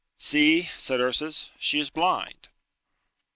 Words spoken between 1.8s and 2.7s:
blind."